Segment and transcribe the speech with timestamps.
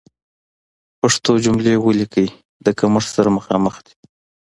[0.99, 2.27] پښتو جملې وليکئ،
[2.65, 3.93] د کمښت سره مخامخ دي.